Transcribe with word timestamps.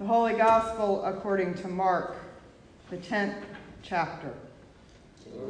The 0.00 0.06
Holy 0.06 0.34
Gospel 0.34 1.04
according 1.04 1.54
to 1.54 1.68
Mark, 1.68 2.16
the 2.90 2.96
10th 2.96 3.36
chapter. 3.84 4.34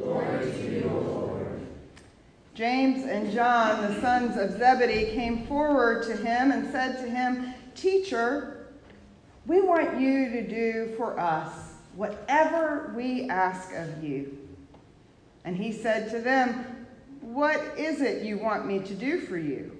Glory 0.03 0.51
to 0.51 0.71
you, 0.71 0.87
Lord. 0.87 1.65
James 2.53 3.05
and 3.05 3.31
John, 3.31 3.81
the 3.81 3.99
sons 4.01 4.37
of 4.37 4.59
Zebedee, 4.59 5.15
came 5.15 5.47
forward 5.47 6.05
to 6.05 6.15
him 6.15 6.51
and 6.51 6.71
said 6.71 6.97
to 6.97 7.09
him, 7.09 7.55
Teacher, 7.73 8.67
we 9.47 9.61
want 9.61 9.99
you 9.99 10.29
to 10.29 10.47
do 10.47 10.93
for 10.95 11.19
us 11.19 11.51
whatever 11.95 12.93
we 12.95 13.27
ask 13.27 13.73
of 13.73 14.03
you. 14.03 14.37
And 15.43 15.57
he 15.57 15.71
said 15.71 16.11
to 16.11 16.19
them, 16.19 16.85
What 17.19 17.79
is 17.79 17.99
it 17.99 18.21
you 18.21 18.37
want 18.37 18.67
me 18.67 18.77
to 18.77 18.93
do 18.93 19.21
for 19.21 19.39
you? 19.39 19.75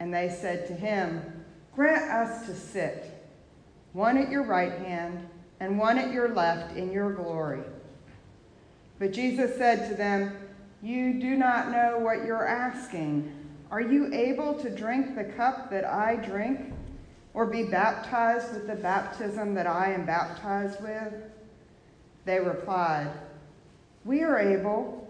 And 0.00 0.12
they 0.12 0.28
said 0.28 0.66
to 0.66 0.74
him, 0.74 1.44
Grant 1.76 2.10
us 2.10 2.46
to 2.46 2.54
sit, 2.56 3.09
one 3.92 4.16
at 4.16 4.30
your 4.30 4.44
right 4.44 4.72
hand 4.72 5.28
and 5.58 5.78
one 5.78 5.98
at 5.98 6.12
your 6.12 6.28
left 6.28 6.76
in 6.76 6.92
your 6.92 7.12
glory. 7.12 7.62
But 8.98 9.12
Jesus 9.12 9.56
said 9.56 9.88
to 9.88 9.94
them, 9.94 10.36
You 10.82 11.20
do 11.20 11.36
not 11.36 11.70
know 11.70 11.98
what 11.98 12.24
you're 12.24 12.46
asking. 12.46 13.32
Are 13.70 13.80
you 13.80 14.12
able 14.12 14.54
to 14.54 14.70
drink 14.70 15.14
the 15.14 15.24
cup 15.24 15.70
that 15.70 15.84
I 15.84 16.16
drink, 16.16 16.72
or 17.34 17.46
be 17.46 17.64
baptized 17.64 18.52
with 18.52 18.66
the 18.66 18.74
baptism 18.74 19.54
that 19.54 19.66
I 19.66 19.92
am 19.92 20.04
baptized 20.04 20.82
with? 20.82 21.14
They 22.24 22.40
replied, 22.40 23.10
We 24.04 24.22
are 24.22 24.38
able. 24.38 25.08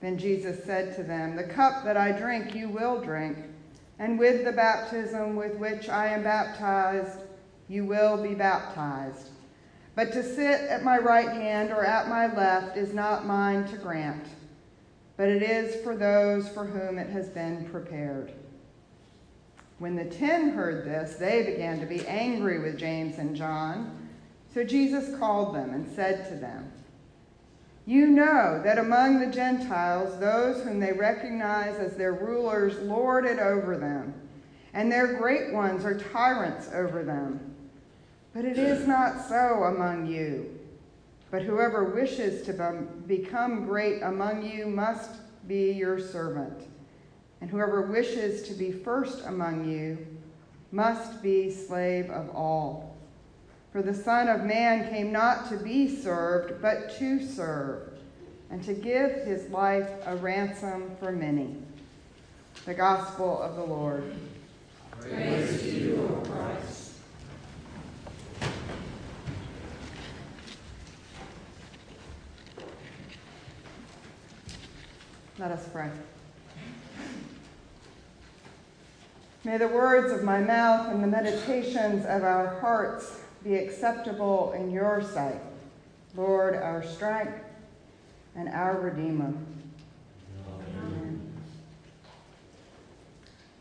Then 0.00 0.18
Jesus 0.18 0.64
said 0.64 0.96
to 0.96 1.02
them, 1.02 1.36
The 1.36 1.44
cup 1.44 1.84
that 1.84 1.96
I 1.96 2.12
drink 2.12 2.54
you 2.54 2.68
will 2.68 3.00
drink, 3.00 3.38
and 3.98 4.18
with 4.18 4.44
the 4.44 4.52
baptism 4.52 5.36
with 5.36 5.56
which 5.56 5.88
I 5.88 6.08
am 6.08 6.22
baptized, 6.22 7.20
you 7.70 7.84
will 7.84 8.20
be 8.20 8.34
baptized. 8.34 9.28
But 9.94 10.12
to 10.12 10.24
sit 10.24 10.62
at 10.62 10.82
my 10.82 10.98
right 10.98 11.28
hand 11.28 11.70
or 11.70 11.84
at 11.84 12.08
my 12.08 12.26
left 12.34 12.76
is 12.76 12.92
not 12.92 13.26
mine 13.26 13.64
to 13.68 13.76
grant, 13.76 14.26
but 15.16 15.28
it 15.28 15.42
is 15.42 15.80
for 15.84 15.94
those 15.94 16.48
for 16.48 16.64
whom 16.64 16.98
it 16.98 17.08
has 17.10 17.28
been 17.28 17.68
prepared. 17.70 18.32
When 19.78 19.94
the 19.94 20.04
ten 20.04 20.50
heard 20.50 20.84
this, 20.84 21.14
they 21.14 21.44
began 21.44 21.78
to 21.78 21.86
be 21.86 22.04
angry 22.08 22.58
with 22.58 22.76
James 22.76 23.18
and 23.18 23.36
John. 23.36 24.08
So 24.52 24.64
Jesus 24.64 25.16
called 25.20 25.54
them 25.54 25.70
and 25.70 25.88
said 25.88 26.28
to 26.28 26.34
them, 26.34 26.72
You 27.86 28.08
know 28.08 28.60
that 28.64 28.78
among 28.78 29.20
the 29.20 29.32
Gentiles, 29.32 30.18
those 30.18 30.64
whom 30.64 30.80
they 30.80 30.92
recognize 30.92 31.76
as 31.76 31.96
their 31.96 32.14
rulers 32.14 32.76
lord 32.80 33.26
it 33.26 33.38
over 33.38 33.76
them, 33.76 34.12
and 34.74 34.90
their 34.90 35.14
great 35.18 35.52
ones 35.52 35.84
are 35.84 35.98
tyrants 35.98 36.68
over 36.74 37.04
them. 37.04 37.49
But 38.32 38.44
it 38.44 38.58
is 38.58 38.86
not 38.86 39.28
so 39.28 39.64
among 39.64 40.06
you. 40.06 40.58
But 41.30 41.42
whoever 41.42 41.84
wishes 41.84 42.44
to 42.46 42.86
become 43.06 43.64
great 43.64 44.02
among 44.02 44.42
you 44.44 44.66
must 44.66 45.10
be 45.46 45.72
your 45.72 46.00
servant. 46.00 46.66
And 47.40 47.50
whoever 47.50 47.82
wishes 47.82 48.42
to 48.48 48.54
be 48.54 48.70
first 48.70 49.24
among 49.24 49.68
you 49.68 50.06
must 50.72 51.22
be 51.22 51.50
slave 51.50 52.10
of 52.10 52.30
all. 52.30 52.96
For 53.72 53.82
the 53.82 53.94
Son 53.94 54.28
of 54.28 54.44
Man 54.44 54.88
came 54.90 55.12
not 55.12 55.48
to 55.48 55.56
be 55.56 55.88
served, 56.02 56.60
but 56.60 56.96
to 56.98 57.24
serve, 57.24 57.98
and 58.50 58.62
to 58.64 58.74
give 58.74 59.12
his 59.24 59.48
life 59.50 59.88
a 60.06 60.16
ransom 60.16 60.90
for 60.98 61.12
many. 61.12 61.56
The 62.64 62.74
Gospel 62.74 63.40
of 63.40 63.54
the 63.54 63.64
Lord. 63.64 64.12
Praise 65.00 65.62
to 65.62 65.70
you, 65.70 65.96
O 65.96 66.28
Christ. 66.28 66.79
Let 75.40 75.52
us 75.52 75.66
pray. 75.72 75.88
May 79.42 79.56
the 79.56 79.68
words 79.68 80.12
of 80.12 80.22
my 80.22 80.38
mouth 80.38 80.92
and 80.92 81.02
the 81.02 81.06
meditations 81.06 82.04
of 82.04 82.24
our 82.24 82.60
hearts 82.60 83.20
be 83.42 83.54
acceptable 83.54 84.52
in 84.52 84.70
your 84.70 85.02
sight, 85.02 85.40
Lord, 86.14 86.54
our 86.56 86.84
strength 86.84 87.42
and 88.36 88.50
our 88.50 88.78
Redeemer. 88.80 89.32
Amen. 90.46 91.32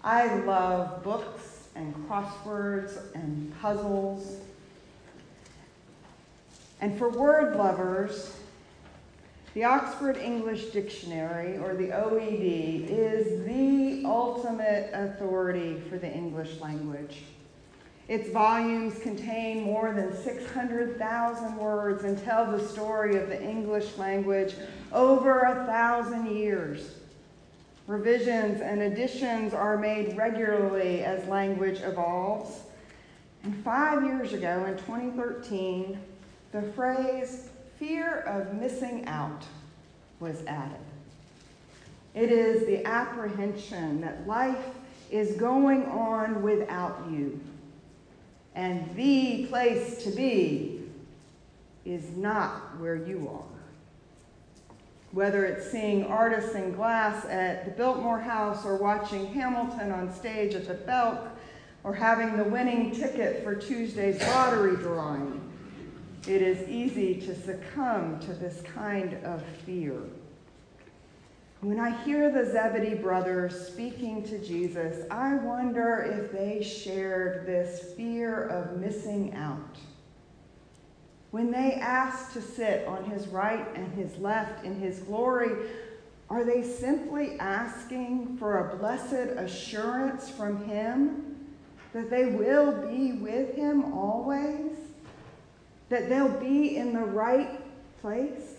I 0.03 0.35
love 0.39 1.01
books 1.01 1.69
and 1.75 1.95
crosswords 2.09 2.97
and 3.15 3.57
puzzles. 3.61 4.41
And 6.81 6.97
for 6.97 7.09
word 7.09 7.55
lovers, 7.55 8.35
the 9.53 9.63
Oxford 9.63 10.17
English 10.17 10.65
Dictionary, 10.65 11.57
or 11.57 11.73
the 11.73 11.87
OED, 11.87 12.87
is 12.89 13.45
the 13.45 14.03
ultimate 14.05 14.91
authority 14.93 15.79
for 15.89 15.97
the 15.97 16.11
English 16.11 16.59
language. 16.59 17.23
Its 18.07 18.29
volumes 18.29 18.97
contain 18.99 19.63
more 19.63 19.93
than 19.93 20.15
600,000 20.15 21.57
words 21.57 22.03
and 22.03 22.23
tell 22.23 22.51
the 22.51 22.67
story 22.67 23.17
of 23.17 23.29
the 23.29 23.41
English 23.41 23.97
language 23.97 24.55
over 24.91 25.41
a 25.41 25.65
thousand 25.65 26.35
years. 26.35 26.95
Revisions 27.85 28.61
and 28.61 28.81
additions 28.81 29.53
are 29.53 29.77
made 29.77 30.15
regularly 30.15 31.03
as 31.03 31.27
language 31.27 31.81
evolves. 31.81 32.61
And 33.43 33.63
five 33.63 34.03
years 34.03 34.33
ago, 34.33 34.65
in 34.65 34.77
2013, 34.77 35.99
the 36.51 36.61
phrase 36.73 37.48
fear 37.79 38.19
of 38.19 38.53
missing 38.53 39.05
out 39.07 39.45
was 40.19 40.45
added. 40.45 40.77
It 42.13 42.29
is 42.31 42.67
the 42.67 42.85
apprehension 42.85 44.01
that 44.01 44.27
life 44.27 44.65
is 45.09 45.37
going 45.37 45.85
on 45.85 46.41
without 46.41 47.07
you, 47.09 47.39
and 48.53 48.93
the 48.95 49.45
place 49.45 50.03
to 50.03 50.11
be 50.11 50.81
is 51.85 52.09
not 52.17 52.77
where 52.79 52.95
you 52.95 53.29
are. 53.33 53.45
Whether 55.11 55.45
it's 55.45 55.71
seeing 55.71 56.05
artists 56.05 56.53
in 56.53 56.73
glass 56.73 57.25
at 57.25 57.65
the 57.65 57.71
Biltmore 57.71 58.19
House 58.19 58.65
or 58.65 58.75
watching 58.75 59.33
Hamilton 59.33 59.91
on 59.91 60.13
stage 60.13 60.53
at 60.53 60.67
the 60.67 60.73
Belk 60.73 61.29
or 61.83 61.95
having 61.95 62.35
the 62.37 62.43
winning 62.43 62.91
ticket 62.91 63.43
for 63.43 63.55
Tuesday's 63.55 64.21
lottery 64.27 64.75
drawing, 64.75 65.48
it 66.27 66.41
is 66.41 66.67
easy 66.67 67.15
to 67.21 67.35
succumb 67.35 68.19
to 68.19 68.33
this 68.33 68.61
kind 68.73 69.13
of 69.23 69.41
fear. 69.65 70.01
When 71.61 71.79
I 71.79 71.91
hear 72.03 72.31
the 72.31 72.49
Zebedee 72.49 72.95
brothers 72.95 73.67
speaking 73.67 74.23
to 74.23 74.39
Jesus, 74.39 75.05
I 75.11 75.35
wonder 75.35 76.01
if 76.01 76.31
they 76.31 76.63
shared 76.63 77.45
this 77.45 77.93
fear 77.95 78.47
of 78.47 78.79
missing 78.79 79.33
out. 79.33 79.77
When 81.31 81.51
they 81.51 81.73
ask 81.73 82.33
to 82.33 82.41
sit 82.41 82.87
on 82.87 83.03
his 83.03 83.27
right 83.27 83.67
and 83.75 83.91
his 83.93 84.17
left 84.17 84.65
in 84.65 84.79
his 84.79 84.99
glory, 84.99 85.69
are 86.29 86.43
they 86.43 86.63
simply 86.63 87.39
asking 87.39 88.37
for 88.37 88.69
a 88.69 88.77
blessed 88.77 89.35
assurance 89.37 90.29
from 90.29 90.65
him 90.65 91.35
that 91.91 92.09
they 92.09 92.27
will 92.27 92.87
be 92.87 93.13
with 93.13 93.55
him 93.55 93.93
always? 93.93 94.77
That 95.89 96.09
they'll 96.09 96.39
be 96.39 96.77
in 96.77 96.93
the 96.93 96.99
right 96.99 97.61
place. 98.01 98.55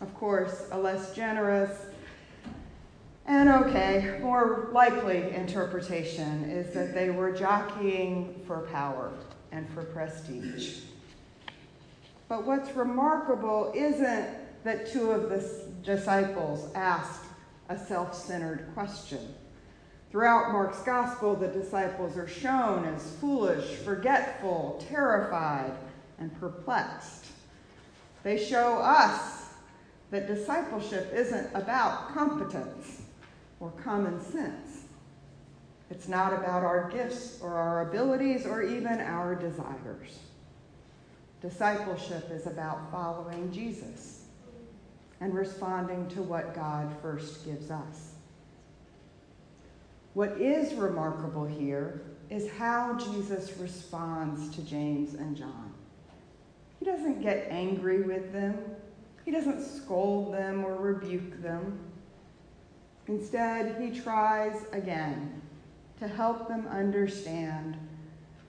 Of 0.00 0.14
course, 0.14 0.66
a 0.70 0.78
less 0.78 1.14
generous 1.14 1.86
and 3.26 3.48
okay, 3.48 4.18
more 4.20 4.68
likely 4.72 5.32
interpretation 5.34 6.44
is 6.44 6.74
that 6.74 6.92
they 6.92 7.08
were 7.08 7.32
jockeying 7.32 8.42
for 8.46 8.60
power 8.70 9.12
and 9.50 9.68
for 9.70 9.82
prestige. 9.82 10.80
But 12.28 12.44
what's 12.44 12.70
remarkable 12.72 13.72
isn't 13.74 14.28
that 14.64 14.90
two 14.92 15.10
of 15.10 15.30
the 15.30 15.72
disciples 15.82 16.70
asked 16.74 17.24
a 17.70 17.78
self 17.78 18.14
centered 18.14 18.68
question. 18.74 19.34
Throughout 20.14 20.52
Mark's 20.52 20.80
gospel, 20.82 21.34
the 21.34 21.48
disciples 21.48 22.16
are 22.16 22.28
shown 22.28 22.84
as 22.84 23.16
foolish, 23.16 23.78
forgetful, 23.78 24.80
terrified, 24.88 25.72
and 26.20 26.32
perplexed. 26.38 27.26
They 28.22 28.38
show 28.38 28.78
us 28.78 29.48
that 30.12 30.28
discipleship 30.28 31.12
isn't 31.12 31.48
about 31.52 32.14
competence 32.14 33.02
or 33.58 33.72
common 33.72 34.24
sense. 34.24 34.84
It's 35.90 36.06
not 36.06 36.32
about 36.32 36.62
our 36.62 36.88
gifts 36.92 37.40
or 37.42 37.54
our 37.54 37.88
abilities 37.88 38.46
or 38.46 38.62
even 38.62 39.00
our 39.00 39.34
desires. 39.34 40.20
Discipleship 41.42 42.30
is 42.30 42.46
about 42.46 42.88
following 42.92 43.50
Jesus 43.50 44.26
and 45.20 45.34
responding 45.34 46.06
to 46.10 46.22
what 46.22 46.54
God 46.54 46.94
first 47.02 47.44
gives 47.44 47.72
us. 47.72 48.13
What 50.14 50.40
is 50.40 50.74
remarkable 50.74 51.44
here 51.44 52.02
is 52.30 52.48
how 52.52 52.96
Jesus 52.96 53.58
responds 53.58 54.54
to 54.54 54.62
James 54.62 55.14
and 55.14 55.36
John. 55.36 55.74
He 56.78 56.84
doesn't 56.84 57.20
get 57.20 57.48
angry 57.50 58.02
with 58.02 58.32
them, 58.32 58.56
he 59.24 59.32
doesn't 59.32 59.60
scold 59.60 60.32
them 60.32 60.64
or 60.64 60.76
rebuke 60.76 61.42
them. 61.42 61.80
Instead, 63.08 63.80
he 63.80 63.98
tries 63.98 64.64
again 64.72 65.42
to 65.98 66.06
help 66.06 66.46
them 66.46 66.68
understand 66.68 67.76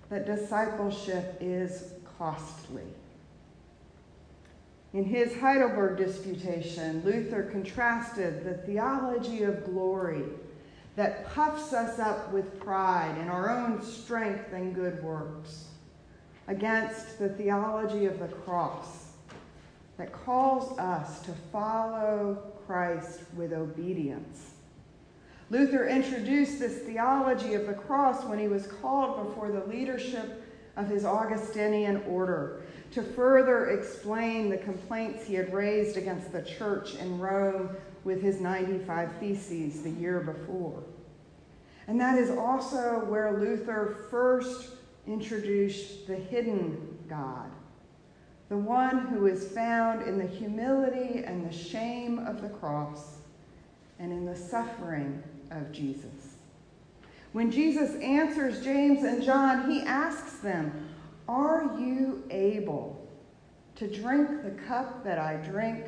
that 0.10 0.26
discipleship 0.26 1.38
is 1.42 1.94
costly. 2.18 2.84
In 4.94 5.04
his 5.04 5.36
Heidelberg 5.36 5.98
Disputation, 5.98 7.02
Luther 7.04 7.44
contrasted 7.44 8.46
the 8.46 8.54
theology 8.66 9.44
of 9.44 9.66
glory 9.66 10.24
that 10.96 11.30
puffs 11.34 11.74
us 11.74 12.00
up 12.00 12.32
with 12.32 12.60
pride 12.60 13.18
in 13.20 13.28
our 13.28 13.50
own 13.50 13.82
strength 13.82 14.54
and 14.54 14.74
good 14.74 15.04
works 15.04 15.66
against 16.48 17.20
the 17.20 17.30
theology 17.30 18.06
of 18.06 18.20
the 18.20 18.28
cross 18.28 19.08
that 19.98 20.12
calls 20.12 20.78
us 20.78 21.22
to 21.22 21.32
follow 21.52 22.54
Christ 22.66 23.22
with 23.36 23.54
obedience. 23.54 24.52
Luther 25.50 25.88
introduced 25.88 26.60
this 26.60 26.80
theology 26.80 27.54
of 27.54 27.68
the 27.68 27.74
cross 27.74 28.24
when 28.26 28.40
he 28.40 28.48
was 28.48 28.68
called 28.68 29.28
before 29.28 29.52
the 29.52 29.64
leadership 29.66 30.44
of 30.76 30.88
his 30.88 31.06
Augustinian 31.06 32.02
order 32.08 32.64
to 32.96 33.04
further 33.04 33.72
explain 33.72 34.50
the 34.50 34.58
complaints 34.58 35.28
he 35.28 35.34
had 35.34 35.54
raised 35.54 35.98
against 35.98 36.32
the 36.32 36.42
church 36.42 36.96
in 36.96 37.20
Rome 37.20 37.76
with 38.06 38.22
his 38.22 38.40
95 38.40 39.12
Theses 39.20 39.82
the 39.82 39.90
year 39.90 40.22
before. 40.22 40.82
And 41.88 42.00
that 42.00 42.18
is 42.18 42.30
also 42.30 43.04
where 43.10 43.38
Luther 43.38 44.08
first 44.10 44.70
introduced 45.06 46.08
the 46.08 46.16
hidden 46.16 46.98
God, 47.10 47.52
the 48.48 48.56
one 48.56 49.08
who 49.08 49.28
is 49.28 49.52
found 49.52 50.08
in 50.08 50.18
the 50.18 50.26
humility 50.26 51.26
and 51.26 51.46
the 51.46 51.54
shame 51.54 52.20
of 52.20 52.42
the 52.42 52.50
cross 52.50 53.18
and 54.00 54.14
in 54.14 54.26
the 54.26 54.38
suffering 54.38 55.22
of 55.52 55.70
Jesus. 55.74 56.38
When 57.34 57.52
Jesus 57.52 57.94
answers 58.02 58.64
James 58.64 59.04
and 59.04 59.22
John, 59.22 59.70
he 59.70 59.82
asks 59.82 60.38
them, 60.38 60.95
Are 61.28 61.76
you 61.78 62.24
able 62.30 63.08
to 63.76 63.88
drink 63.88 64.44
the 64.44 64.52
cup 64.52 65.04
that 65.04 65.18
I 65.18 65.36
drink 65.38 65.86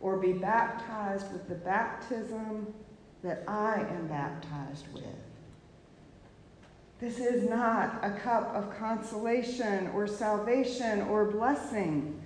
or 0.00 0.18
be 0.18 0.32
baptized 0.32 1.32
with 1.32 1.48
the 1.48 1.54
baptism 1.54 2.72
that 3.22 3.44
I 3.48 3.80
am 3.80 4.08
baptized 4.08 4.92
with? 4.92 5.04
This 7.00 7.18
is 7.18 7.48
not 7.48 7.98
a 8.02 8.12
cup 8.12 8.54
of 8.54 8.78
consolation 8.78 9.88
or 9.88 10.06
salvation 10.06 11.02
or 11.02 11.32
blessing, 11.32 12.22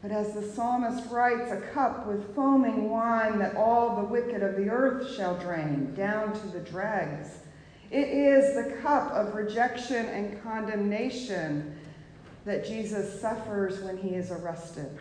but 0.00 0.12
as 0.12 0.34
the 0.34 0.42
psalmist 0.42 1.10
writes, 1.10 1.50
a 1.50 1.60
cup 1.72 2.06
with 2.06 2.34
foaming 2.36 2.90
wine 2.90 3.40
that 3.40 3.56
all 3.56 3.96
the 3.96 4.04
wicked 4.04 4.42
of 4.42 4.54
the 4.54 4.70
earth 4.70 5.16
shall 5.16 5.36
drain 5.38 5.94
down 5.94 6.32
to 6.32 6.46
the 6.48 6.60
dregs. 6.60 7.28
It 7.90 8.08
is 8.08 8.54
the 8.54 8.76
cup 8.82 9.10
of 9.12 9.34
rejection 9.34 10.06
and 10.06 10.42
condemnation 10.42 11.76
that 12.44 12.66
Jesus 12.66 13.20
suffers 13.20 13.80
when 13.80 13.96
he 13.96 14.10
is 14.10 14.30
arrested. 14.30 14.98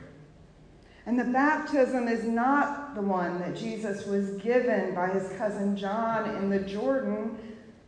And 1.05 1.17
the 1.17 1.25
baptism 1.25 2.07
is 2.07 2.25
not 2.25 2.95
the 2.95 3.01
one 3.01 3.39
that 3.39 3.55
Jesus 3.55 4.05
was 4.05 4.31
given 4.41 4.93
by 4.93 5.07
his 5.07 5.29
cousin 5.37 5.77
John 5.77 6.35
in 6.35 6.49
the 6.49 6.59
Jordan, 6.59 7.37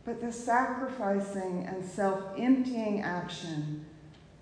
but 0.04 0.22
the 0.22 0.32
sacrificing 0.32 1.66
and 1.66 1.84
self 1.84 2.22
emptying 2.38 3.02
action 3.02 3.84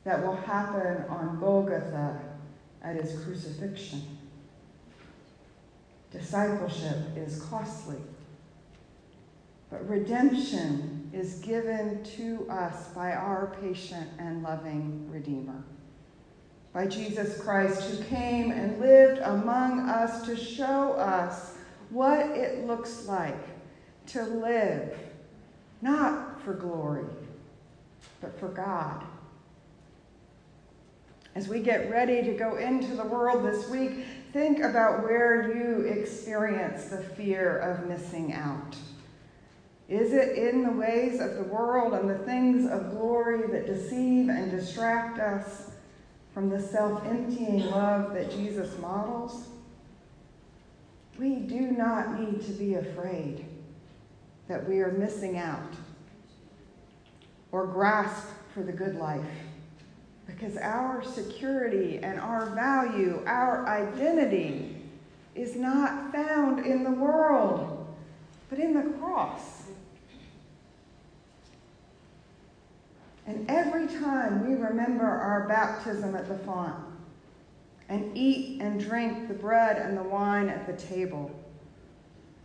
that 0.04 0.24
will 0.24 0.36
happen 0.36 1.04
on 1.08 1.40
Golgotha 1.40 2.20
at 2.82 2.96
his 2.96 3.22
crucifixion. 3.24 4.02
Discipleship 6.12 6.96
is 7.16 7.42
costly, 7.42 7.98
but 9.70 9.88
redemption 9.88 11.10
is 11.12 11.34
given 11.40 12.02
to 12.04 12.46
us 12.50 12.88
by 12.88 13.12
our 13.12 13.56
patient 13.60 14.08
and 14.18 14.42
loving 14.42 15.10
Redeemer. 15.10 15.62
By 16.72 16.86
Jesus 16.86 17.40
Christ, 17.40 17.82
who 17.82 18.04
came 18.04 18.50
and 18.50 18.78
lived 18.78 19.20
among 19.20 19.88
us 19.88 20.24
to 20.26 20.36
show 20.36 20.92
us 20.92 21.54
what 21.90 22.20
it 22.30 22.66
looks 22.66 23.06
like 23.06 23.36
to 24.08 24.22
live 24.22 24.96
not 25.80 26.42
for 26.42 26.54
glory, 26.54 27.06
but 28.20 28.38
for 28.38 28.48
God. 28.48 29.04
As 31.34 31.48
we 31.48 31.60
get 31.60 31.90
ready 31.90 32.22
to 32.22 32.32
go 32.32 32.56
into 32.56 32.96
the 32.96 33.04
world 33.04 33.44
this 33.44 33.68
week, 33.68 34.04
think 34.32 34.58
about 34.58 35.04
where 35.04 35.54
you 35.56 35.82
experience 35.82 36.86
the 36.86 36.98
fear 37.02 37.58
of 37.58 37.88
missing 37.88 38.32
out. 38.32 38.76
Is 39.88 40.12
it 40.12 40.36
in 40.36 40.64
the 40.64 40.72
ways 40.72 41.18
of 41.18 41.36
the 41.36 41.44
world 41.44 41.94
and 41.94 42.10
the 42.10 42.18
things 42.18 42.70
of 42.70 42.90
glory 42.90 43.46
that 43.48 43.66
deceive 43.66 44.28
and 44.28 44.50
distract 44.50 45.18
us 45.18 45.70
from 46.34 46.50
the 46.50 46.60
self 46.60 47.04
emptying 47.06 47.64
love 47.70 48.12
that 48.12 48.30
Jesus 48.30 48.78
models? 48.78 49.48
We 51.18 51.36
do 51.36 51.60
not 51.60 52.20
need 52.20 52.42
to 52.42 52.52
be 52.52 52.74
afraid 52.74 53.46
that 54.46 54.68
we 54.68 54.80
are 54.80 54.92
missing 54.92 55.38
out 55.38 55.72
or 57.50 57.66
grasp 57.66 58.28
for 58.52 58.62
the 58.62 58.72
good 58.72 58.96
life. 58.96 59.24
Because 60.26 60.58
our 60.58 61.02
security 61.02 61.98
and 62.02 62.20
our 62.20 62.50
value, 62.50 63.22
our 63.26 63.66
identity, 63.66 64.76
is 65.34 65.56
not 65.56 66.12
found 66.12 66.66
in 66.66 66.84
the 66.84 66.90
world, 66.90 67.86
but 68.50 68.58
in 68.58 68.74
the 68.74 68.98
cross. 68.98 69.57
And 73.28 73.44
every 73.50 73.86
time 73.86 74.48
we 74.48 74.54
remember 74.54 75.04
our 75.04 75.46
baptism 75.46 76.16
at 76.16 76.28
the 76.28 76.38
font 76.38 76.74
and 77.90 78.16
eat 78.16 78.62
and 78.62 78.80
drink 78.80 79.28
the 79.28 79.34
bread 79.34 79.76
and 79.76 79.98
the 79.98 80.02
wine 80.02 80.48
at 80.48 80.66
the 80.66 80.72
table, 80.72 81.30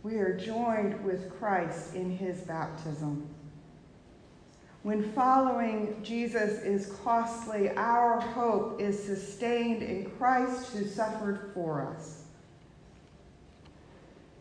we 0.02 0.16
are 0.16 0.36
joined 0.36 1.02
with 1.02 1.34
Christ 1.38 1.94
in 1.94 2.10
his 2.10 2.42
baptism. 2.42 3.26
When 4.82 5.10
following 5.12 5.96
Jesus 6.02 6.60
is 6.60 6.92
costly, 7.02 7.70
our 7.70 8.20
hope 8.20 8.78
is 8.78 9.02
sustained 9.02 9.82
in 9.82 10.10
Christ 10.18 10.70
who 10.74 10.84
suffered 10.84 11.50
for 11.54 11.88
us. 11.96 12.23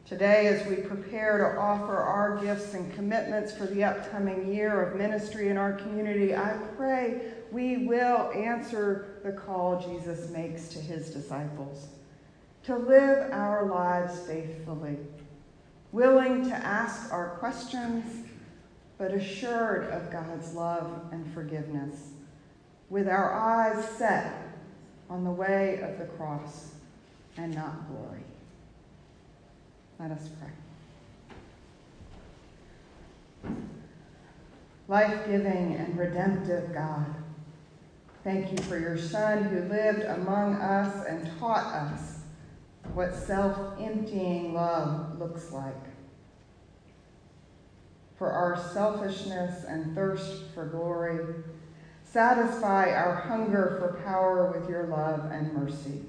Today, 0.06 0.48
as 0.48 0.68
we 0.68 0.76
prepare 0.76 1.38
to 1.38 1.60
offer 1.60 1.96
our 1.96 2.38
gifts 2.38 2.74
and 2.74 2.94
commitments 2.94 3.56
for 3.56 3.66
the 3.66 3.84
upcoming 3.84 4.54
year 4.54 4.82
of 4.82 4.98
ministry 4.98 5.48
in 5.48 5.58
our 5.58 5.74
community, 5.74 6.36
I 6.36 6.58
pray 6.76 7.32
we 7.52 7.86
will 7.88 8.32
answer 8.36 9.20
the 9.24 9.32
call 9.32 9.82
Jesus 9.82 10.30
makes 10.30 10.68
to 10.70 10.80
his 10.80 11.10
disciples 11.10 11.88
to 12.66 12.78
live 12.78 13.32
our 13.32 13.66
lives 13.66 14.20
faithfully 14.28 14.98
willing 15.94 16.44
to 16.50 16.56
ask 16.56 17.14
our 17.14 17.38
questions, 17.38 18.28
but 18.98 19.14
assured 19.14 19.86
of 19.92 20.12
God's 20.12 20.54
love 20.54 20.92
and 21.12 21.32
forgiveness, 21.34 22.10
with 22.90 23.08
our 23.08 23.34
eyes 23.34 23.88
set 23.98 24.34
on 25.10 25.24
the 25.24 25.32
way 25.32 25.80
of 25.82 26.00
the 26.00 26.06
cross 26.18 26.72
and 27.38 27.54
not 27.54 27.88
glory. 27.90 28.24
Let 30.04 30.12
us 30.18 30.30
pray. 33.42 33.52
Life 34.90 35.28
giving 35.28 35.76
and 35.76 35.98
redemptive 35.98 36.74
God, 36.74 37.06
thank 38.26 38.52
you 38.52 38.58
for 38.66 38.78
your 38.78 38.98
Son 38.98 39.44
who 39.44 39.62
lived 39.62 40.02
among 40.02 40.56
us 40.56 41.06
and 41.06 41.32
taught 41.40 41.74
us 41.74 42.20
what 42.94 43.16
self 43.16 43.80
emptying 43.80 44.54
love 44.54 45.18
looks 45.20 45.54
like. 45.54 45.86
For 48.18 48.30
our 48.30 48.62
selfishness 48.74 49.64
and 49.64 49.96
thirst 49.96 50.52
for 50.54 50.66
glory, 50.66 51.24
satisfy 52.04 52.92
our 52.92 53.16
hunger 53.16 53.78
for 53.80 54.04
power 54.04 54.52
with 54.52 54.70
your 54.70 54.88
love 54.88 55.32
and 55.32 55.54
mercy. 55.54 56.02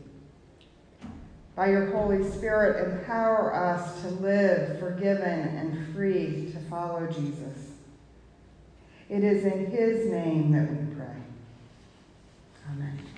By 1.56 1.70
your 1.70 1.86
Holy 1.92 2.28
Spirit, 2.28 2.92
empower 2.92 3.54
us 3.54 4.02
to 4.02 4.08
live 4.08 4.80
forgiven 4.80 5.22
and 5.22 5.94
free 5.94 6.50
to 6.52 6.58
follow 6.68 7.06
Jesus. 7.06 7.74
It 9.08 9.22
is 9.22 9.44
in 9.44 9.66
his 9.66 10.10
name 10.10 10.50
that 10.52 10.68
we 10.68 10.94
pray. 10.96 11.16
Amen. 12.70 13.13